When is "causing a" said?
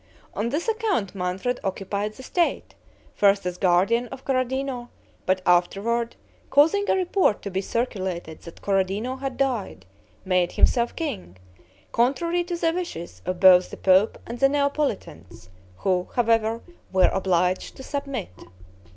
6.49-6.95